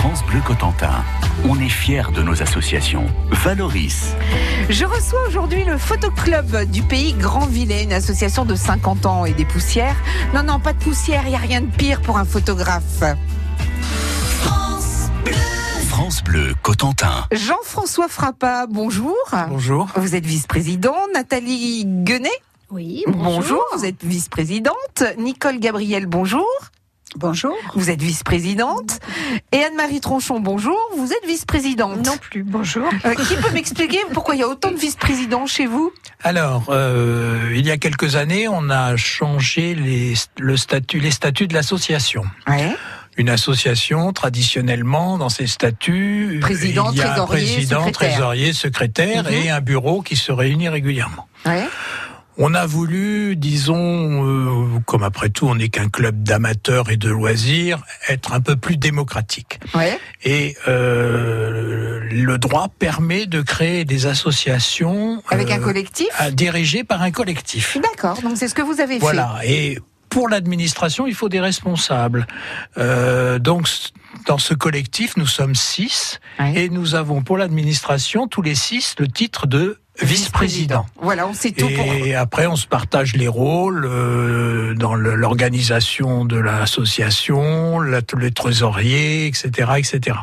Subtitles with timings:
[0.00, 1.04] France Bleu Cotentin.
[1.46, 3.04] On est fiers de nos associations.
[3.32, 4.14] Valoris.
[4.70, 9.44] Je reçois aujourd'hui le Photoclub du pays Grand-Villet, une association de 50 ans et des
[9.44, 9.96] poussières.
[10.34, 13.02] Non, non, pas de poussière, il n'y a rien de pire pour un photographe.
[15.90, 17.26] France Bleu Cotentin.
[17.30, 19.14] Jean-François Frappa, bonjour.
[19.50, 19.88] Bonjour.
[19.96, 20.96] Vous êtes vice-président.
[21.12, 22.30] Nathalie Guenet
[22.70, 25.04] Oui, Bonjour, vous êtes vice-présidente.
[25.18, 26.48] Nicole Gabriel, bonjour.
[27.16, 27.56] Bonjour.
[27.74, 29.00] Vous êtes vice-présidente.
[29.52, 30.76] Et Anne-Marie Tronchon, bonjour.
[30.96, 32.06] Vous êtes vice-présidente.
[32.06, 32.88] Non plus, bonjour.
[33.04, 35.92] Euh, qui peut m'expliquer pourquoi il y a autant de vice-présidents chez vous?
[36.22, 41.48] Alors, euh, il y a quelques années, on a changé les, le statut, les statuts
[41.48, 42.22] de l'association.
[42.46, 42.74] Ouais.
[43.16, 47.92] Une association, traditionnellement, dans ses statuts, Président, il y a un trésorier, président, secrétaire.
[48.12, 49.32] trésorier, secrétaire Mhm.
[49.32, 51.26] et un bureau qui se réunit régulièrement.
[51.44, 51.59] Ouais.
[52.42, 57.10] On a voulu, disons, euh, comme après tout, on n'est qu'un club d'amateurs et de
[57.10, 59.60] loisirs, être un peu plus démocratique.
[59.74, 60.00] Ouais.
[60.24, 67.02] Et euh, le droit permet de créer des associations Avec un euh, collectif dirigées par
[67.02, 67.76] un collectif.
[67.82, 69.38] D'accord, donc c'est ce que vous avez Voilà.
[69.44, 72.26] Et pour l'administration, il faut des responsables.
[72.76, 73.68] Donc,
[74.26, 76.56] dans ce collectif, nous sommes six fait.
[76.56, 80.86] Et nous avons pour l'administration tous les six le titre de vice-président.
[81.00, 81.92] Voilà, on sait tout pour.
[81.92, 89.26] Et après, on se partage les rôles euh, dans l'organisation de l'association, la- les trésoriers,
[89.26, 90.16] etc., etc.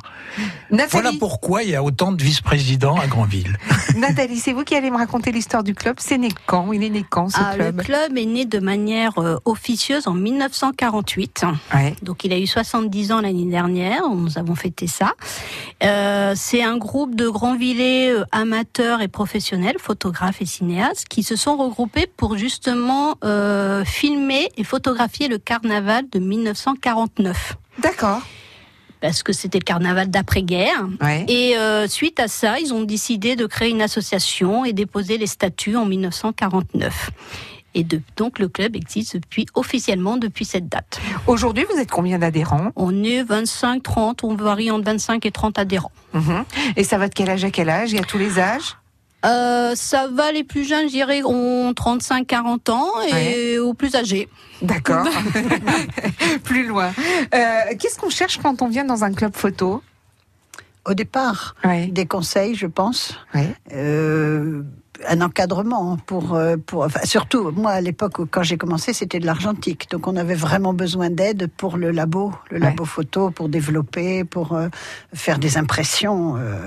[0.91, 3.57] Voilà pourquoi il y a autant de vice-présidents à Granville.
[3.97, 5.95] Nathalie, c'est vous qui allez me raconter l'histoire du club.
[5.99, 6.71] C'est né quand?
[6.73, 7.81] Il est né quand ce Ah, le club?
[7.83, 11.45] club est né de manière euh, officieuse en 1948.
[11.73, 11.95] Ouais.
[12.03, 15.13] Donc il a eu 70 ans l'année dernière, nous avons fêté ça.
[15.83, 21.35] Euh, c'est un groupe de Grandvillais euh, amateurs et professionnels, photographes et cinéastes, qui se
[21.35, 27.57] sont regroupés pour justement euh, filmer et photographier le carnaval de 1949.
[27.79, 28.21] D'accord.
[28.99, 30.87] Parce que c'était le carnaval d'après-guerre.
[31.01, 31.25] Ouais.
[31.27, 35.27] Et euh, suite à ça, ils ont décidé de créer une association et déposer les
[35.27, 37.11] statuts en 1949.
[37.75, 40.99] Et de, donc le club existe depuis officiellement depuis cette date.
[41.27, 42.71] Aujourd'hui, vous êtes combien d'adhérents?
[42.75, 45.91] On est 25, 30, on varie entre 25 et 30 adhérents.
[46.13, 46.43] Mhm.
[46.75, 47.91] Et ça va de quel âge à quel âge?
[47.91, 48.77] Il y a tous les âges?
[49.25, 53.95] Euh, ça va les plus jeunes, je dirais, ont 35, 40 ans et aux plus
[53.95, 54.29] âgés.
[54.61, 55.05] D'accord.
[56.43, 56.91] Plus loin.
[57.33, 57.39] Euh,
[57.79, 59.81] Qu'est-ce qu'on cherche quand on vient dans un club photo?
[60.85, 61.87] Au départ, Ouais.
[61.87, 63.13] des conseils, je pense.
[63.35, 63.53] Ouais.
[63.73, 64.61] Euh,
[65.09, 69.91] un encadrement pour, pour enfin, surtout moi à l'époque quand j'ai commencé c'était de l'argentique
[69.91, 72.63] donc on avait vraiment besoin d'aide pour le labo le Ouais.
[72.65, 74.69] labo photo pour développer pour euh,
[75.13, 76.57] faire des impressions euh.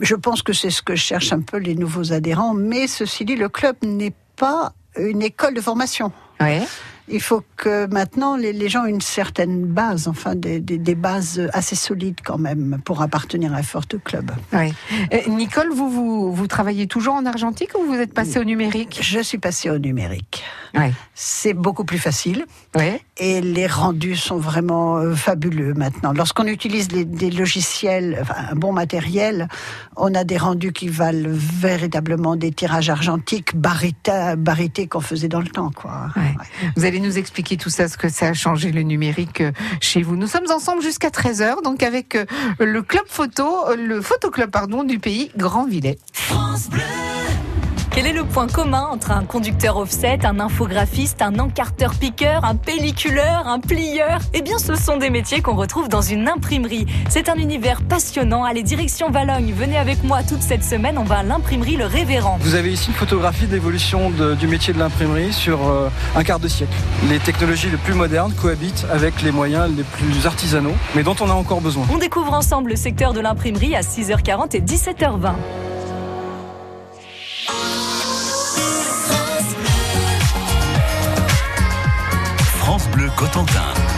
[0.00, 3.36] Je pense que c'est ce que cherchent un peu les nouveaux adhérents mais ceci dit
[3.36, 6.60] le club n'est pas une école de formation Ouais.
[7.08, 10.94] il faut que maintenant les, les gens aient une certaine base, enfin des, des- des
[10.96, 14.32] bases assez solides quand même pour appartenir à un fort club.
[14.52, 14.72] ouais.
[15.12, 18.98] Euh, Nicole, vous, vous, vous travaillez toujours en argentique ou vous êtes passée au numérique?
[19.02, 20.42] Je suis passée au numérique.
[20.74, 20.92] Ouais.
[21.14, 23.02] C'est beaucoup plus facile Ouais.
[23.18, 26.12] et les rendus sont vraiment euh, fabuleux maintenant.
[26.14, 29.48] Lorsqu'on utilise les- des logiciels, enfin, un bon matériel,
[29.96, 35.48] on a des rendus qui valent véritablement des tirages argentiques barités qu'on faisait dans le
[35.48, 35.70] temps.
[35.74, 36.08] Quoi.
[36.16, 36.22] Ouais.
[36.22, 36.70] Ouais.
[36.76, 40.02] Vous allez nous expliquer tout ça, ce que ça a changé le numérique euh, chez
[40.02, 40.16] vous.
[40.16, 42.24] Nous sommes ensemble jusqu'à 13h, donc avec euh,
[42.58, 43.46] le club photo,
[43.76, 45.98] le photoclub pardon du pays Grand-Villet.
[47.94, 53.46] Quel est le point commun entre un conducteur offset, un infographiste, un encarteur-piqueur, un pelliculeur,
[53.46, 54.18] un plieur?
[54.32, 56.86] Eh bien, ce sont des métiers qu'on retrouve dans une imprimerie.
[57.10, 58.44] C'est un univers passionnant.
[58.44, 59.52] Allez, direction Valogne.
[59.54, 60.96] Venez avec moi toute cette semaine.
[60.96, 62.38] On va à l'imprimerie Le Révérend.
[62.40, 66.40] Vous avez ici une photographie de l'évolution du métier de l'imprimerie sur euh, un quart
[66.40, 66.72] de siècle.
[67.10, 71.28] Les technologies les plus modernes cohabitent avec les moyens les plus artisanaux, mais dont on
[71.28, 71.84] a encore besoin.
[71.92, 75.34] On découvre ensemble le secteur de l'imprimerie à 6h40 et 17h20.
[83.22, 83.91] Cotentin.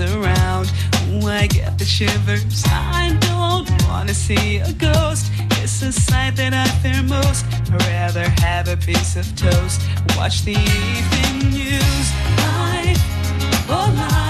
[0.00, 0.72] Around.
[1.08, 2.64] Ooh, I get the shivers.
[2.66, 5.30] I don't wanna see a ghost.
[5.62, 7.44] It's a sight that I fear most.
[7.72, 9.80] I'd rather have a piece of toast.
[10.16, 12.06] Watch the evening news.
[12.46, 13.02] Life,
[13.68, 14.29] oh life,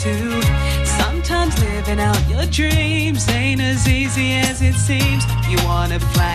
[0.00, 0.42] to.
[0.86, 5.24] Sometimes living out your dreams ain't as easy as it seems.
[5.50, 6.29] You wanna fly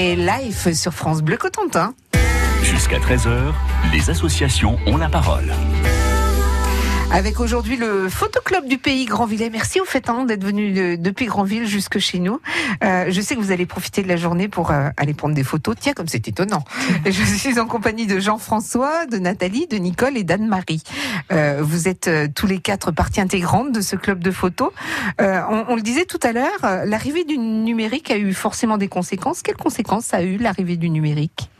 [0.00, 1.92] Desseré Life sur France Bleu Cotentin.
[2.62, 3.52] Jusqu'à 13h,
[3.92, 5.52] les associations ont la parole.
[7.12, 9.50] Avec aujourd'hui le photoclub du pays Grandvillais.
[9.50, 12.40] Merci au fait hein, d'être venu de- depuis Grandville jusque chez nous.
[12.84, 15.42] Euh, je sais que vous allez profiter de la journée pour euh, aller prendre des
[15.42, 15.74] photos.
[15.78, 16.64] Tiens, comme c'est étonnant.
[17.04, 20.84] je suis en compagnie de Jean-François, de Nathalie, de Nicole et d'Anne-Marie.
[21.32, 24.70] Euh, vous êtes euh, tous les quatre partie intégrante de ce club de photos.
[25.20, 28.78] Euh, on, on le disait tout à l'heure, euh, l'arrivée du numérique a eu forcément
[28.78, 29.42] des conséquences.
[29.42, 31.50] Quelles conséquences a eu l'arrivée du numérique?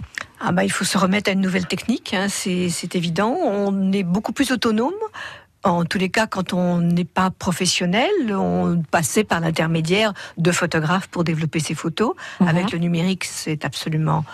[0.40, 3.36] Ah bah, il faut se remettre à une nouvelle technique, hein, c'est évident.
[3.42, 4.94] On est beaucoup plus autonome.
[5.62, 11.08] En tous les cas, quand on n'est pas professionnel, on passait par l'intermédiaire de photographes
[11.08, 12.14] pour développer ses photos.
[12.40, 12.48] Mhm.
[12.48, 14.24] Avec le numérique, c'est absolument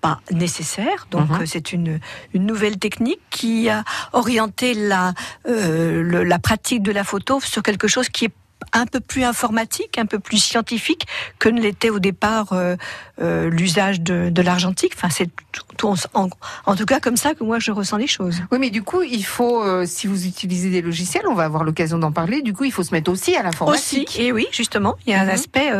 [0.00, 1.08] pas nécessaire.
[1.10, 1.40] Donc Mhm.
[1.42, 1.98] euh, c'est une,
[2.32, 3.82] une nouvelle technique qui a
[4.12, 5.12] orienté la,
[5.48, 8.32] euh, le- la pratique de la photo sur quelque chose qui est
[8.72, 11.06] un peu plus informatique, un peu plus scientifique
[11.38, 12.76] que ne l'était au départ euh,
[13.20, 14.92] euh, l'usage de, de l'argentique.
[14.96, 18.42] Enfin, c'est tout- tout en, tout cas comme ça que moi je ressens les choses.
[18.52, 21.64] Oui, mais du coup, il faut, euh, si vous utilisez des logiciels, on va avoir
[21.64, 22.42] l'occasion d'en parler.
[22.42, 24.20] Du coup, il faut se mettre aussi à Aussi, l'informatique.
[24.20, 25.30] et oui, justement, il y a un Mhm.
[25.30, 25.70] aspect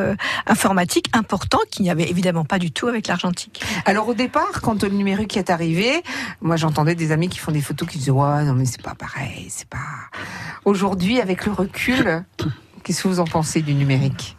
[0.46, 3.62] informatique important qu'il n'y avait évidemment pas du tout avec l'argentique.
[3.84, 6.02] Alors au départ, quand le numérique est arrivé,
[6.40, 8.94] moi j'entendais des amis qui font des photos qui disaient ouais non mais c'est pas
[8.94, 9.78] pareil, c'est pas.
[10.64, 12.24] Aujourd'hui, avec le recul,
[12.90, 14.36] qu'est-ce que vous en pensez du numérique?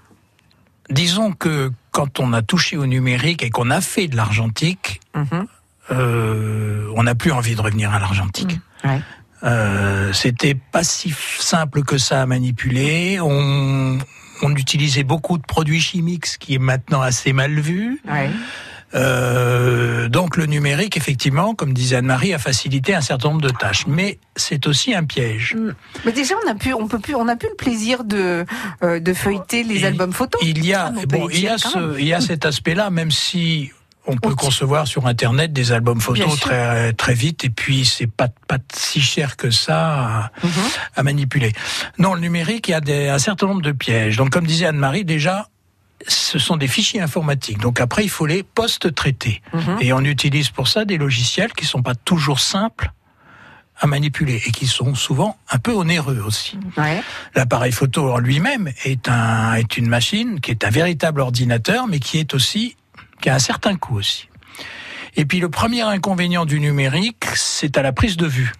[0.89, 5.47] Disons que quand on a touché au numérique et qu'on a fait de l'argentique, Mhm.
[5.91, 8.59] euh, on n'a plus envie de revenir à l'argentique.
[8.83, 8.99] Ouais.
[9.43, 13.19] Euh, C'était pas si simple que ça à manipuler.
[13.21, 13.97] On,
[14.41, 18.01] on utilisait beaucoup de produits chimiques, ce qui est maintenant assez mal vu.
[18.05, 18.29] Ouais.
[18.93, 23.85] Euh, donc le numérique, effectivement, comme disait Anne-Marie, a facilité un certain nombre de tâches.
[23.87, 25.55] Mais c'est aussi un piège.
[26.05, 28.45] Mais déjà, on a pu, on peut plus, on a plus le plaisir de
[28.83, 30.41] euh, de feuilleter les Et- albums photos.
[30.43, 33.11] Il y a, Ah, bon, il y a, ce, il y a cet aspect-là, même
[33.11, 33.71] si
[34.07, 38.07] on peut On- concevoir sur Internet des albums photos très très vite, et puis c'est
[38.07, 40.49] pas pas si cher que ça à, Mhm.
[40.95, 41.53] à manipuler.
[41.99, 44.17] Non, le numérique, il y a des, un certain nombre de pièges.
[44.17, 45.47] Donc, comme disait Anne-Marie, déjà,
[46.07, 47.59] ce sont des fichiers informatiques.
[47.59, 49.41] Donc après, il faut les post-traiter.
[49.53, 49.77] Mhm.
[49.81, 52.91] Et on utilise pour ça des logiciels qui sont pas toujours simples
[53.79, 56.57] à manipuler et qui sont souvent un peu onéreux aussi.
[56.77, 57.01] Ouais.
[57.35, 61.99] L'appareil photo en lui-même est un est une machine qui est un véritable ordinateur, mais
[61.99, 62.75] qui est aussi
[63.21, 64.27] qui a un certain coût aussi.
[65.15, 68.53] Et puis le premier inconvénient du numérique, c'est à la prise de vue.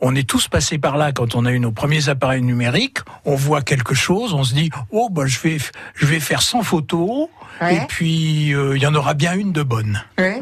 [0.00, 2.98] On est tous passés par là quand on a eu nos premiers appareils numériques.
[3.24, 5.58] On voit quelque chose, on se dit oh bah je vais
[5.94, 7.28] je vais faire 100 photos
[7.60, 7.74] Ouais.
[7.74, 10.00] et puis euh, il y en aura bien une de bonne.
[10.16, 10.40] Ouais.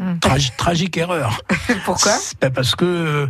[0.58, 1.40] Tragique erreur.
[1.86, 2.12] Pourquoi?
[2.54, 3.26] Parce que euh,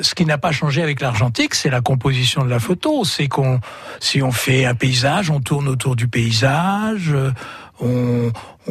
[0.00, 3.04] ce qui n'a pas changé avec l'argentique, c'est la composition de la photo.
[3.04, 3.60] C'est qu'on,
[3.98, 7.32] si on fait un paysage, on tourne autour du paysage, euh,
[7.80, 8.30] on,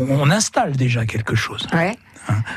[0.10, 1.68] on installe déjà quelque chose.
[1.74, 1.96] Ouais.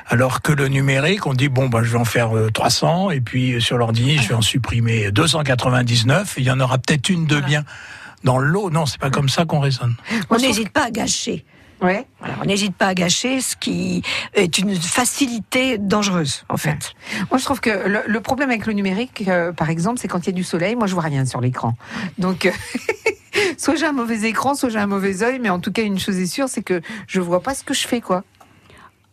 [0.08, 3.20] Alors que le numérique, on dit bon, ben, je vais en faire euh, 300 et
[3.20, 7.08] puis euh, sur l'ordi, je vais en supprimer 299 et il y en aura peut-être
[7.08, 7.64] une de bien.
[8.24, 9.96] Dans le lot, non, c'est pas comme ça qu'on raisonne.
[10.30, 11.44] On n'hésite pas à gâcher.
[11.82, 12.06] Ouais.
[12.20, 14.02] Voilà, on n'hésite pas à gâcher, ce qui
[14.34, 16.94] est une facilité dangereuse, en fait.
[17.30, 17.70] Moi, je trouve que
[18.06, 20.76] le, problème avec le numérique, euh, par exemple, c'est quand il y a du soleil,
[20.76, 21.74] moi, je vois rien sur l'écran.
[22.18, 22.52] Donc, euh,
[23.58, 25.98] soit j'ai un mauvais écran, soit j'ai un mauvais œil, mais en tout cas, une
[25.98, 28.22] chose est sûre, c'est que je vois pas ce que je fais, quoi.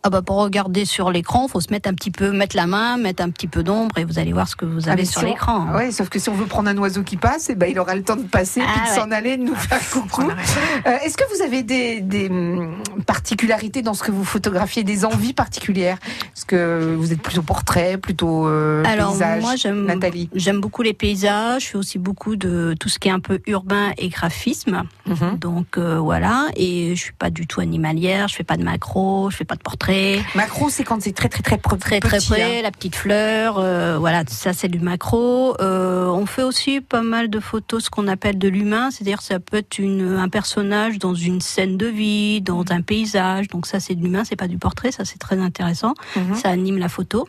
[0.01, 2.96] Ah bah pour regarder sur l'écran, faut se mettre un petit peu, mettre la main,
[2.98, 5.06] mettre un petit peu d'ombre et vous allez voir ce que vous Ah, avez mais
[5.06, 5.68] sur si l'écran.
[5.70, 5.75] hein.
[5.75, 7.96] Ouais, sauf que si on veut prendre un oiseau qui passe, eh ben, il aura
[7.96, 10.22] le temps de passer, Ah, puis de s'en aller, de nous faire coucou.
[10.22, 15.03] Euh, Est-ce que vous avez des, des hum, particularités dans ce que vous photographiez, des
[15.03, 15.98] envies particulières?
[16.36, 19.41] Est-ce que vous êtes plutôt portrait, plutôt euh, Alors paysage?
[19.41, 23.20] moi j'aime beaucoup les paysages, je fais aussi beaucoup de tout ce qui est un
[23.20, 24.84] peu urbain et graphisme.
[25.06, 25.38] Mhm.
[25.39, 29.29] Donc euh, voilà, et je suis pas du tout animalière, je fais pas de macro,
[29.29, 29.88] je fais pas de portrait.
[30.36, 32.62] Macro, c'est quand c'est très très très pro- Très très près, hein.
[32.63, 35.55] la petite fleur, euh, voilà, ça c'est du macro.
[35.62, 39.39] Euh, on fait aussi pas mal de photos, ce qu'on appelle de l'humain, c'est-à-dire ça
[39.39, 43.48] peut être une, un personnage dans une scène de vie, dans un paysage.
[43.48, 45.93] Donc ça c'est de l'humain, c'est pas du portrait, ça c'est très intéressant.
[46.15, 46.36] Mhm.
[46.36, 47.27] Ça anime la photo.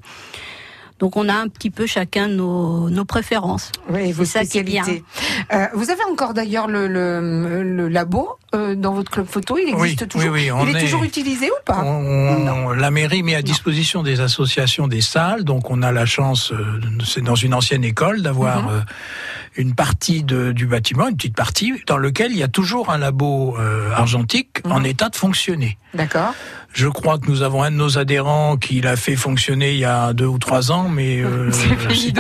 [1.01, 3.73] Donc on a un petit peu chacun nos, nos préférences.
[3.89, 4.85] Oui, vos C'est ça qui est bien.
[5.53, 9.57] Euh, vous avez encore d'ailleurs le, le, le labo euh, dans votre club photo.
[9.59, 10.31] Il Oui, existe toujours.
[10.33, 13.35] oui, oui, on il est, est- toujours utilisé ou pas On- on- la mairie met
[13.35, 17.55] à disposition des associations des salles, donc on a la chance, euh, c'est dans une
[17.55, 18.69] ancienne école, d'avoir Mhm.
[18.69, 18.81] euh,
[19.57, 22.99] une partie de- du bâtiment, une petite partie, dans lequel il y a toujours un
[22.99, 24.73] labo euh, argentique Mhm.
[24.73, 25.77] en état de fonctionner.
[25.95, 26.35] D'accord.
[26.73, 29.85] Je crois que nous avons un de nos adhérents qui l'a fait fonctionner il y
[29.85, 32.13] a deux ou trois ans, mais euh, C'est fini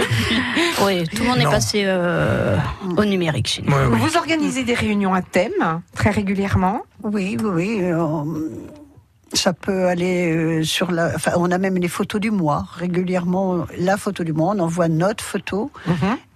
[0.84, 2.56] Oui, tout le monde est passé euh,
[2.96, 3.72] au numérique chez nous.
[3.72, 3.96] Ouais, ouais.
[3.98, 6.82] Vous organisez des réunions à thème très régulièrement?
[7.04, 7.80] Oui, oui, oui.
[9.32, 11.12] Ça peut aller euh, sur la.
[11.14, 12.66] Enfin, on a même les photos du mois.
[12.74, 15.70] Régulièrement, la photo du mois, on envoie notre photo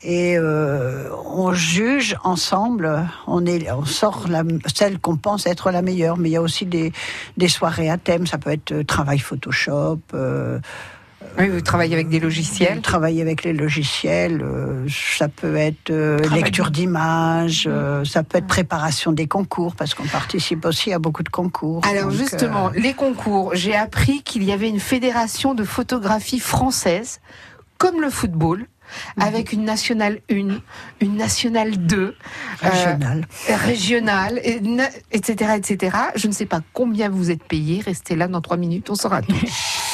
[0.02, 3.08] et euh, on juge ensemble.
[3.26, 4.42] On, est, on sort la,
[4.74, 6.16] celle qu'on pense être la meilleure.
[6.16, 6.92] Mais il y a aussi des,
[7.36, 8.26] des soirées à thème.
[8.26, 9.98] Ça peut être euh, travail Photoshop.
[10.14, 10.60] euh,
[11.38, 12.80] Oui, vous travaillez avec des logiciels.
[12.80, 18.46] Travailler avec les logiciels, euh, ça peut être euh, lecture d'images, euh, ça peut être
[18.46, 21.82] préparation des concours, parce qu'on participe aussi à beaucoup de concours.
[21.90, 27.20] Alors Donc, justement, les concours, j'ai appris qu'il y avait une fédération de photographie française,
[27.78, 28.66] comme le football,
[29.18, 30.60] avec une nationale 1,
[31.00, 32.14] une nationale 2, euh,
[32.60, 33.26] régional.
[33.48, 35.96] régionale, et na- etc., etc.
[36.14, 37.80] Je ne sais pas combien vous êtes payé.
[37.84, 39.34] Restez là dans trois minutes, on saura tout.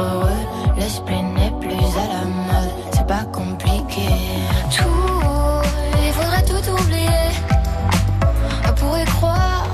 [0.00, 0.42] heureux.
[0.76, 4.08] Le spleen n'est plus à la mode, c'est pas compliqué.
[4.70, 5.62] Tout,
[6.06, 7.26] il faudrait tout oublier.
[8.68, 9.64] On pourrait croire,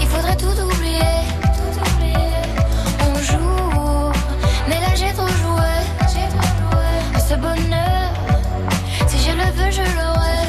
[0.00, 1.14] il faudrait tout oublier.
[1.58, 2.36] Tout oublier.
[3.00, 4.12] On joue,
[4.68, 5.72] mais là j'ai trop joué.
[6.12, 6.88] J'ai trop joué.
[7.28, 8.10] Ce bonheur,
[9.08, 10.40] si je le veux, je l'aurai.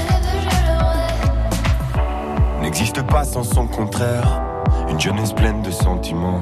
[0.44, 2.62] Je l'aurai.
[2.62, 4.42] n'existe pas sans son contraire.
[4.90, 6.42] Une jeunesse pleine de sentiments.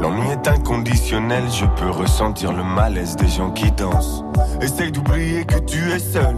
[0.00, 4.22] L'ennui est inconditionnel, je peux ressentir le malaise des gens qui dansent.
[4.60, 6.36] Essaye d'oublier que tu es seul.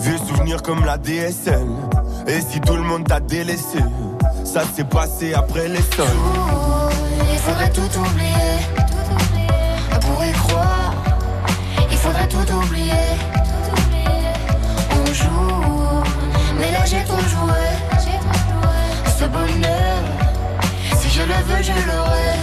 [0.00, 1.68] Vieux souvenirs comme la DSL.
[2.26, 3.78] Et si tout le monde t'a délaissé,
[4.44, 6.06] ça s'est passé après les sols.
[7.32, 8.58] Il faudrait tout oublier.
[9.94, 10.92] On pourrait croire.
[11.90, 12.92] Il faudrait tout oublier.
[13.60, 14.08] Tout oublier.
[16.58, 16.84] Mais là.
[16.84, 17.62] J'ai trop joué.
[19.18, 20.02] Ce bonheur,
[20.96, 22.37] si je le veux, je l'aurai.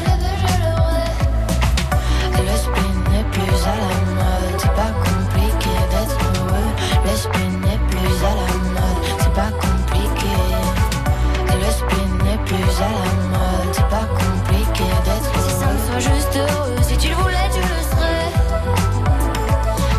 [16.37, 16.75] heureux.
[16.81, 18.31] Si tu le voulais, tu le serais.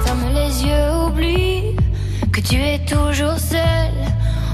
[0.05, 1.77] Ferme les yeux, oublie
[2.33, 3.93] que tu es toujours seul.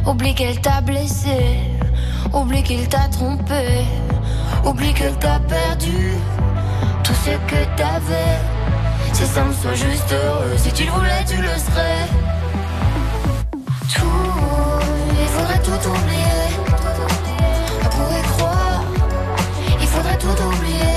[0.07, 1.59] Oublie qu'elle t'a blessé.
[2.33, 3.85] Oublie qu'il t'a trompé.
[4.65, 6.13] Oublie qu'elle t'a perdu
[7.05, 8.39] tout ce que t'avais.
[9.13, 10.57] C'est simple, sois juste heureux.
[10.57, 12.09] Si tu le voulais, tu le serais.
[13.95, 14.07] Tout,
[15.21, 16.43] il faudrait tout oublier.
[17.85, 18.83] On pourrait croire,
[19.81, 20.92] il faudrait tout oublier.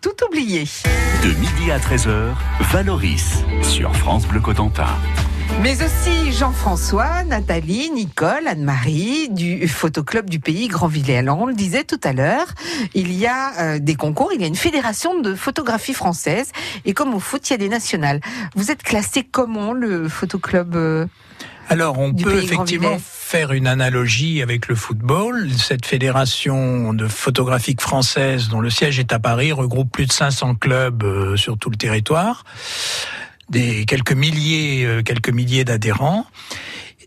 [0.00, 0.64] Tout oublié.
[1.22, 2.34] De midi à 13h,
[2.70, 4.86] Valoris sur France Bleu Cotentin.
[5.62, 11.18] Mais aussi Jean-François, Nathalie, Nicole, Anne-Marie du Photoclub du pays Grand-Villers.
[11.18, 12.46] Alors on le disait tout à l'heure,
[12.94, 16.52] il y a euh, des concours, il y a une fédération de photographie française
[16.84, 18.20] et comme au foot, il y a des nationales.
[18.56, 21.06] Vous êtes classé comment le Photoclub euh,
[21.70, 25.48] Alors, on peut effectivement faire une analogie avec le football.
[25.56, 30.56] Cette fédération de photographique française, dont le siège est à Paris, regroupe plus de 500
[30.56, 32.42] clubs euh, sur tout le territoire,
[33.50, 36.26] des quelques milliers, euh, quelques milliers d'adhérents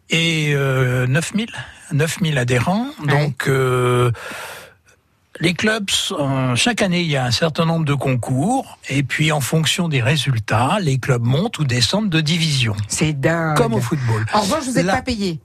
[0.09, 1.47] et euh, 9000,
[1.91, 2.87] 9000 adhérents.
[3.05, 4.11] Donc euh,
[5.39, 5.89] les clubs,
[6.55, 10.01] chaque année, il y a un certain nombre de concours, et puis en fonction des
[10.01, 12.75] résultats, les clubs montent ou descendent de division.
[12.87, 13.57] C'est dingue.
[13.57, 14.25] Comme au football.
[14.33, 15.39] En revanche, vous n'êtes pas payé.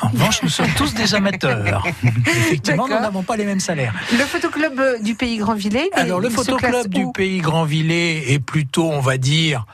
[0.00, 1.84] En revanche, nous sommes tous des amateurs.
[2.26, 3.92] Effectivement, nous n'avons pas les mêmes salaires.
[4.12, 8.90] Le Photoclub euh, du pays Grand-Villers il- Alors, le photoclub du pays Grand-Villers est plutôt,
[8.90, 9.66] on va dire,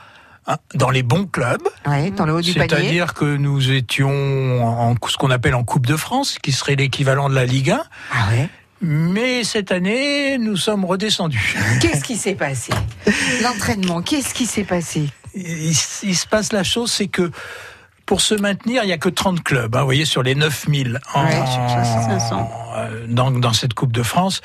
[0.73, 1.61] dans les bons clubs.
[1.85, 2.67] Ouais, dans le haut du panier.
[2.69, 4.11] C'est-à-dire que nous étions
[4.89, 7.81] en ce qu'on appelle en Coupe de France, qui serait l'équivalent de la Ligue 1.
[8.11, 8.49] Ah ouais.
[8.81, 11.55] Mais cette année, nous sommes redescendus.
[11.81, 12.71] Qu'est-ce qui s'est passé?
[13.43, 15.09] L'entraînement, qu'est-ce qui s'est passé?
[15.35, 15.71] Il,
[16.03, 17.29] il se passe la chose, c'est que
[18.05, 20.99] pour se maintenir, il n'y a que 30 clubs, hein, vous voyez, sur les 9000
[21.13, 22.49] en, Ouais, 500.
[22.77, 24.41] euh, dans, dans cette Coupe de France.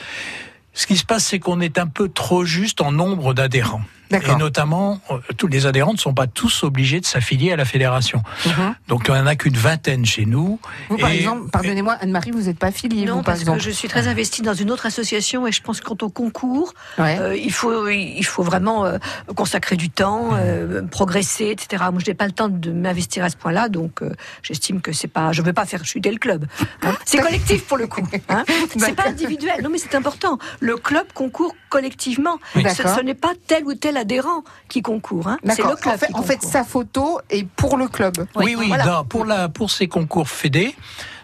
[0.75, 3.83] Ce qui se passe, c'est qu'on est un peu trop juste en nombre d'adhérents.
[4.11, 7.65] Et notamment, euh, tous les adhérents ne sont pas tous obligés de s'affilier à la
[7.65, 8.23] fédération.
[8.47, 8.75] Mhm.
[8.89, 10.61] Donc, il n'y en a qu'une vingtaine chez nous.
[10.89, 13.65] Vous, par exemple, pardonnez-moi, Anne-Marie, vous n'êtes pas affiliée, Non, vous, par parce exemple que
[13.65, 16.75] je suis très investie dans une autre association et je pense que quand on concourt,
[16.99, 17.19] Ouais.
[17.19, 18.99] euh, il faut il faut vraiment euh,
[19.35, 21.85] consacrer du temps, euh, progresser, etc.
[21.91, 24.13] Moi, je n'ai pas le temps de m'investir à ce point-là, donc euh,
[24.43, 25.33] j'estime que c'est pas.
[25.33, 26.47] Je veux pas faire chuter le club.
[26.83, 26.95] hein.
[27.05, 28.07] C'est collectif pour le coup.
[28.29, 28.45] Hein.
[28.79, 29.63] C'est pas individuel.
[29.63, 30.39] Non, mais c'est important.
[30.61, 32.39] Le club concourt collectivement.
[32.55, 32.65] Oui.
[32.75, 35.29] Ce n'est pas tel ou tel adhérent qui concourt.
[35.29, 35.39] Hein.
[35.45, 36.51] C'est le club En fait, qui en fait, concourt.
[36.51, 38.27] sa photo est pour le club.
[38.37, 39.05] Oui, oui, voilà.
[39.09, 40.75] pour, la, pour ces concours fédés,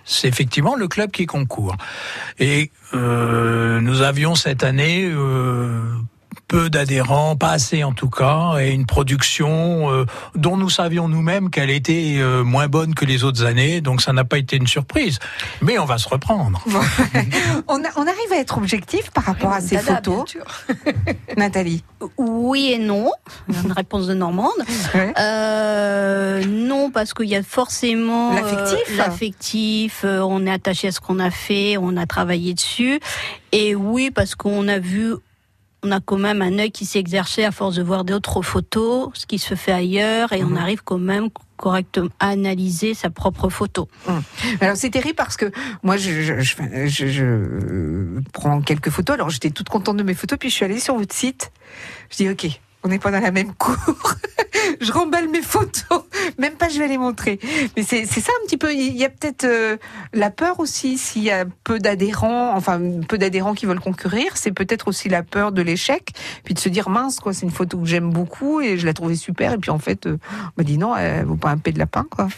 [0.05, 1.77] c'est effectivement le club qui concourt.
[2.39, 5.83] Et euh, nous avions cette année euh,
[6.51, 11.49] peu d'adhérents, pas assez en tout cas, et une production euh, dont nous savions nous-mêmes
[11.49, 14.67] qu'elle était euh, moins bonne que les autres années, donc ça n'a pas été une
[14.67, 15.21] surprise.
[15.63, 16.61] Mais on va se reprendre.
[16.71, 16.81] Bon.
[17.69, 20.25] on, a- on arrive à être objectif par rapport à ces photos.
[21.37, 21.85] Nathalie.
[22.19, 23.11] Oui et non.
[23.49, 24.51] Une réponse de Normande.
[24.95, 25.13] Ouais.
[25.19, 28.97] Euh, non, parce qu'il y a forcément euh, L'affectif.
[28.97, 32.99] l'affectif, euh, on est attaché à ce qu'on a fait, on a travaillé dessus.
[33.53, 35.15] Et oui, parce qu'on a vu,
[35.83, 39.09] on a quand même un œil qui s'est exercé à force de voir d'autres photos,
[39.15, 43.49] ce qui se fait ailleurs, et on arrive quand même correctement à analyser sa propre
[43.51, 43.89] photo.
[44.61, 45.51] Alors c'est terrible parce que
[45.83, 46.55] moi je, je, je,
[46.87, 49.15] je- je, euh, prends quelques photos.
[49.15, 51.51] Alors j'étais toute contente de mes photos, puis je suis allée sur votre site.
[52.11, 52.47] Je dis ok,
[52.83, 53.77] on n'est pas dans la même cour.
[54.81, 56.05] je remballe mes photos,
[56.39, 57.39] même pas je vais les montrer.
[57.77, 58.73] Mais c'est ça un petit peu.
[58.73, 59.77] Il y a peut-être euh,
[60.13, 64.37] la peur aussi s'il y a peu d'adhérents, enfin peu d'adhérents qui veulent concourir.
[64.37, 66.11] C'est peut-être aussi la peur de l'échec,
[66.45, 68.95] puis de se dire mince quoi, c'est une photo que j'aime beaucoup et je la
[68.95, 70.19] trouvais super et puis en fait euh,
[70.57, 72.29] on m'a dit non, elle vaut pas un paix de lapin quoi.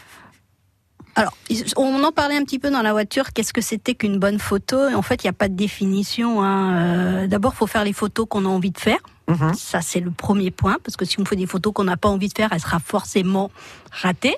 [1.15, 1.37] Alors,
[1.77, 3.33] on en parlait un petit peu dans la voiture.
[3.33, 4.79] Qu'est-ce que c'était qu'une bonne photo?
[4.95, 6.43] En fait, il n'y a pas de définition.
[6.43, 6.77] Hein.
[6.77, 8.99] Euh, D'abord, faut faire les photos qu'on a envie de faire.
[9.29, 9.55] Mhm.
[9.55, 12.09] Ça, c'est le premier point, parce que si on fait des photos qu'on n'a pas
[12.09, 13.51] envie de faire, elle sera forcément
[13.91, 14.37] ratée.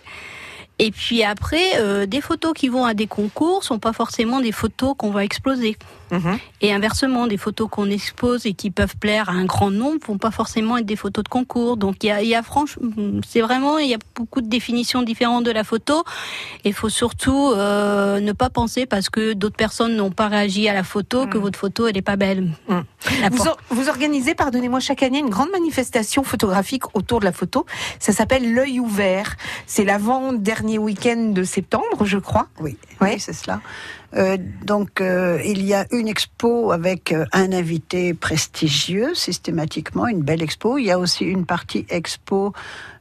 [0.81, 4.51] Et puis après, euh, des photos qui vont à des concours sont pas forcément des
[4.51, 5.77] photos qu'on va exploser.
[6.19, 6.39] Mhm.
[6.61, 10.19] Et inversement, des photos qu'on expose et qui peuvent plaire à un grand nombre vont
[10.19, 11.77] pas forcément être des photos de concours.
[11.77, 12.89] Donc il y a, il y a franchement,
[13.27, 16.05] c'est vraiment, il y a beaucoup de définitions différentes de la photo.
[16.65, 20.75] Il faut surtout euh, ne pas penser parce que d'autres personnes n'ont pas réagi à
[20.75, 22.51] la photo que votre photo elle est pas belle.
[23.21, 27.25] La Vous, por- or- vous organisez, pardonnez-moi, chaque année une grande manifestation photographique autour de
[27.25, 27.67] la photo.
[27.99, 29.37] Ça s'appelle l'œil ouvert.
[29.67, 32.47] C'est l'avant-dernier week-end de septembre, je crois.
[32.61, 33.15] Oui, Ouais.
[33.15, 33.61] oui, c'est cela.
[34.17, 40.23] Euh, donc, euh, il y a une expo avec euh, un invité prestigieux, systématiquement, une
[40.23, 40.79] belle expo.
[40.79, 42.53] Il y a aussi une partie expo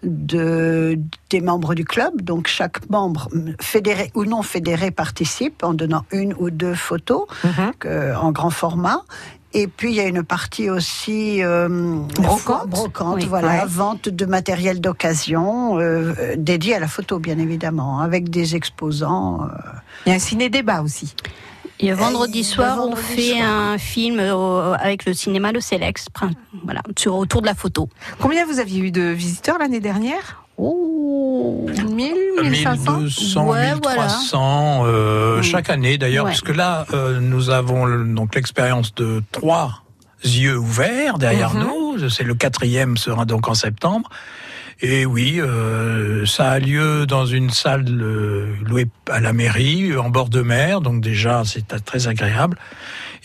[0.01, 0.97] de,
[1.29, 2.21] des membres du club.
[2.21, 3.29] Donc, chaque membre,
[3.61, 7.25] fédéré ou non fédéré, participe en donnant une ou deux photos
[7.79, 9.01] que- en grand format.
[9.55, 11.67] Et puis il y a une partie aussi euh,
[12.15, 12.69] Brocante.
[12.69, 13.25] brocante, Oui.
[13.27, 13.61] voilà, Ouais.
[13.67, 19.43] vente de matériel d'occasion euh, euh, dédié à la photo, bien évidemment, avec des exposants.
[19.43, 19.47] euh,
[20.05, 21.15] Il y a un ciné-débat aussi.
[21.79, 23.43] Et vendredi le soir, on fait soir.
[23.49, 25.59] un film euh, avec le cinéma Le
[26.13, 26.31] prin-
[26.63, 27.89] voilà, sur autour de la photo.
[28.19, 30.42] Combien vous aviez eu de visiteurs l'année dernière?
[30.57, 32.13] Oh, 1000,
[32.43, 35.43] 1500 1200, Ouais, 1300 euh, Mm.
[35.43, 36.31] chaque année d'ailleurs, Ouais.
[36.31, 39.83] parce que là, euh, nous avons donc l'expérience de trois
[40.23, 41.61] yeux ouverts derrière Mhm.
[41.63, 42.09] nous.
[42.09, 44.09] C'est le quatrième sera donc en septembre.
[44.81, 47.85] Et oui, euh, ça a lieu dans une salle
[48.65, 52.57] louée à la mairie, en bord de mer, donc déjà c'est très agréable.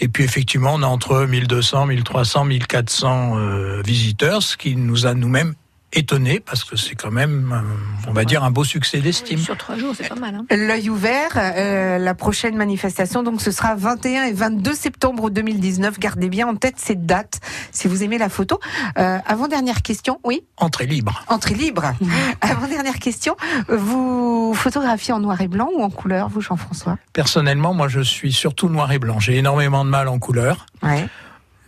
[0.01, 5.15] Et puis effectivement, on a entre 1200, 1300, 1400 euh, visiteurs, ce qui nous a
[5.15, 5.55] nous-mêmes
[5.93, 9.39] étonnés, parce que c'est quand même, euh, on va dire, un beau succès d'estime.
[9.39, 10.35] Sur trois jours, c'est pas mal.
[10.35, 10.45] Hein.
[10.51, 15.99] L'œil ouvert, euh, la prochaine manifestation, donc ce sera 21 et 22 septembre 2019.
[15.99, 17.41] Gardez bien en tête cette date
[17.73, 18.61] si vous aimez la photo.
[18.99, 21.25] Euh, avant dernière question, oui, Entrée libre.
[21.29, 21.93] entrée libre.
[22.41, 23.37] Avant dernière question,
[23.69, 26.99] vous photographiez en noir et blanc ou en couleur, vous Jean-François?
[27.13, 29.19] Personnellement, moi, je suis surtout noir et blanc.
[29.21, 30.67] J'ai énormément de mal en couleur.
[30.83, 31.07] Ouais.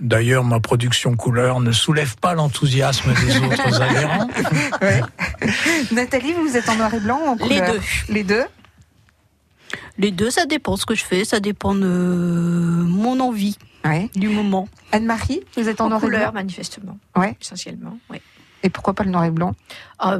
[0.01, 4.29] D'ailleurs, ma production couleur ne soulève pas l'enthousiasme des autres adhérents.
[5.93, 7.81] Nathalie, vous êtes en noir et blanc ou en Les couleur deux.
[8.09, 8.45] Les deux.
[9.99, 14.11] Les deux, ça dépend ce que je fais, ça dépend de mon envie Ouais.
[14.15, 14.69] du moment.
[14.93, 16.99] Anne-Marie, vous êtes en, En noir et couleur, blanc manifestement.
[17.17, 17.37] Ouais.
[17.41, 18.19] Essentiellement, oui.
[18.63, 19.55] Et pourquoi pas le noir et blanc?
[19.99, 20.19] Ah,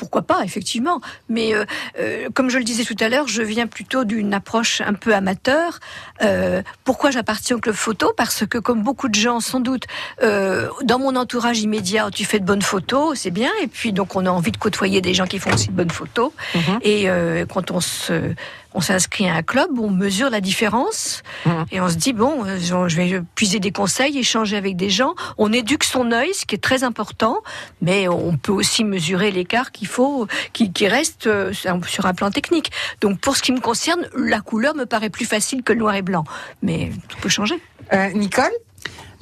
[0.00, 1.02] pourquoi pas, effectivement.
[1.28, 1.66] Mais euh,
[1.98, 5.14] euh, comme je le disais tout à l'heure, je viens plutôt d'une approche un peu
[5.14, 5.78] amateur.
[6.22, 8.14] Euh, pourquoi j'appartiens au club photo?
[8.16, 9.84] Parce que, comme beaucoup de gens, sans doute,
[10.22, 13.50] dans mon entourage immédiat, tu fais de bonnes photos, c'est bien.
[13.62, 15.90] Et puis, donc, on a envie de côtoyer des gens qui font aussi de bonnes
[15.90, 16.32] photos.
[16.54, 16.78] Mhm.
[16.82, 17.08] Et
[17.52, 18.34] quand on se
[18.74, 21.64] on s'inscrit à un club, on mesure la différence Mhm.
[21.72, 25.14] et on se dit bon, euh, je vais puiser des conseils, échanger avec des gens.
[25.38, 27.42] On éduque son œil, ce qui est très important,
[27.80, 32.30] mais on peut aussi mesurer l'écart qu'il faut, qui, qui reste euh, sur un plan
[32.30, 32.70] technique.
[33.00, 35.94] Donc pour ce qui me concerne, la couleur me paraît plus facile que le noir
[35.94, 36.24] et blanc,
[36.62, 37.60] mais tout peut changer.
[37.92, 38.50] Euh, Nicole?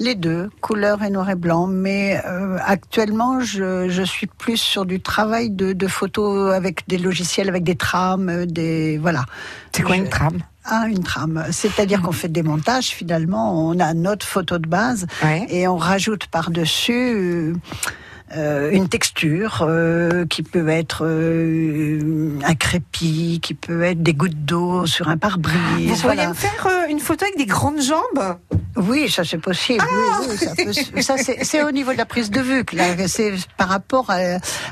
[0.01, 1.67] Les deux, couleur et noir et blanc.
[1.67, 6.97] Mais euh, actuellement, je, je suis plus sur du travail de, de photos avec des
[6.97, 9.25] logiciels, avec des trames, euh, des voilà.
[9.75, 10.39] C'est quoi Je- une trame?
[10.63, 11.43] Ah, une trame.
[11.51, 12.87] C'est-à-dire qu'on fait des montages.
[12.89, 15.45] Finalement, on a notre photo de base Ouais.
[15.49, 17.13] et on rajoute par-dessus.
[17.15, 17.53] euh,
[18.35, 24.85] une texture euh, qui peut être euh, un crépi, qui peut être des gouttes d'eau
[24.85, 25.57] sur un Vous pare-brise.
[25.65, 26.29] pourriez voilà.
[26.29, 28.37] me faire euh, une photo avec des grandes jambes?
[28.77, 29.83] Oui, ça c'est possible.
[30.57, 32.63] oui, oui, ça c'est au niveau de la prise de vue
[33.07, 34.17] c'est par rapport à,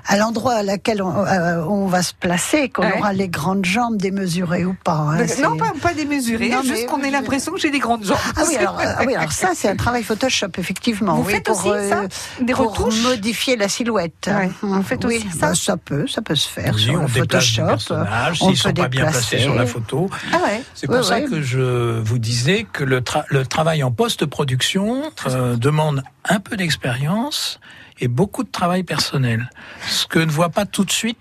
[0.07, 2.99] à l'endroit à laquelle on, euh, on va se placer qu'on Ouais.
[2.99, 4.93] aura les grandes jambes démesurées ou pas.
[4.93, 8.05] hein, Euh, Non, pas, pas démesurées, Non, juste qu'on ait l'impression que j'ai des grandes
[8.05, 8.17] jambes.
[8.37, 11.15] Ah oui, alors, ah oui, alors ça c'est un travail Photoshop effectivement.
[11.15, 12.03] Vous faites pour, aussi ça?
[12.41, 13.03] Des pour retouches?
[13.47, 14.29] Modifier la silhouette.
[14.29, 17.01] Ouais, faites oui, aussi ça bah, ça peut, ça peut se faire Oui, sur on
[17.03, 17.65] le Photoshop.
[17.65, 20.09] personnages on s'ils sont pas bien placés sur la photo.
[20.33, 21.29] Ah ouais C'est pour Oui, ça oui.
[21.29, 26.57] que je vous disais que le, tra- le travail en post-production euh, demande un peu
[26.57, 27.59] d'expérience
[27.99, 29.49] et beaucoup de travail personnel.
[29.87, 31.17] Ce que ne voient pas tout de suite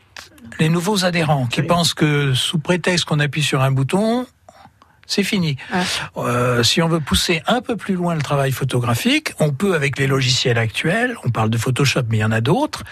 [0.58, 4.26] les nouveaux adhérents qui pensent que sous prétexte qu'on appuie sur un bouton,
[5.06, 5.56] c'est fini.
[6.16, 9.98] Euh, si on veut pousser un peu plus loin le travail photographique, on peut avec
[9.98, 12.82] les logiciels actuels, on parle de Photoshop mais il y en a d'autres,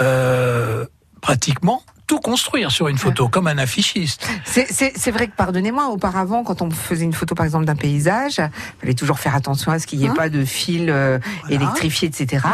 [0.00, 0.84] euh,
[1.20, 4.28] pratiquement tout construire sur une photo, comme un affichiste.
[4.44, 8.50] C'est- vrai que, pardonnez-moi, auparavant, quand on faisait une photo, par exemple, d'un paysage, il
[8.82, 11.54] fallait toujours faire attention à ce qu'il n'y ait Hein pas de fil euh, Voilà.
[11.54, 12.44] électrifié, etc.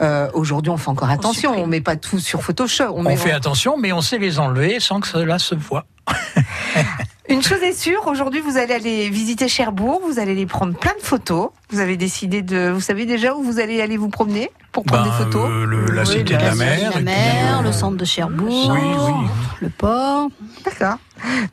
[0.00, 1.50] Euh, Aujourd'hui, on fait encore attention.
[1.50, 1.70] On supprime.
[1.70, 2.84] met pas tout sur Photoshop.
[2.94, 5.84] On, On met fait attention, mais on sait les enlever sans que cela se voit.
[7.28, 10.94] Une chose est sûre, aujourd'hui vous allez aller visiter Cherbourg, vous allez aller prendre plein
[10.94, 11.48] de photos.
[11.70, 15.02] Vous avez décidé de, vous savez déjà où vous allez aller vous promener pour prendre
[15.04, 15.50] Ben, des photos.
[15.50, 16.90] euh, le- la Oui, cité de la La mer.
[16.94, 19.28] puis, mer, euh, le centre de Cherbourg, Oui, oui.
[19.60, 20.28] le port.
[20.64, 20.98] D'accord.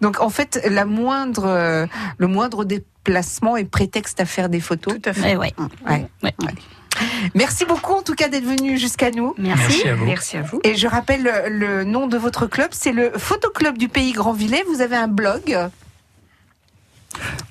[0.01, 1.87] Donc en fait, la moindre,
[2.17, 4.93] le moindre déplacement est prétexte à faire des photos.
[5.01, 5.31] Tout à fait.
[5.31, 5.53] Eh ouais.
[5.89, 6.05] Ouais.
[6.21, 6.35] Ouais.
[7.35, 9.33] Merci beaucoup en tout cas d'être venu jusqu'à nous.
[9.37, 9.63] Merci.
[9.83, 10.05] Merci à vous.
[10.05, 10.59] Merci à vous.
[10.63, 14.63] Et je rappelle le, nom de votre club, c'est le Photoclub du Pays Grandvillers.
[14.73, 15.57] Vous avez un blog.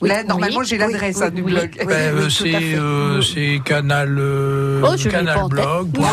[0.00, 0.66] Là, normalement, Oui.
[0.66, 1.70] j'ai l'adresse Oui, hein, du oui, blog.
[1.78, 1.86] oui.
[1.86, 5.88] Ben, euh, c'est euh, canal euh, Oh, canal blog.
[5.96, 6.04] Oui.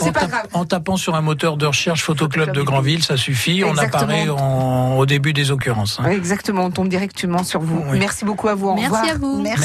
[0.00, 0.46] C'est en, pas tap- grave.
[0.54, 3.62] en tapant sur un moteur de recherche Photoclub de Granville, ça suffit.
[3.62, 4.02] On Exactement.
[4.04, 6.00] apparaît en- au début des occurrences.
[6.02, 6.08] hein.
[6.10, 7.84] Exactement, on tombe directement sur vous.
[7.90, 7.98] Oui.
[7.98, 8.68] Merci beaucoup à vous.
[8.68, 9.10] Au Merci revoir.
[9.10, 9.42] à vous.
[9.42, 9.64] Merci.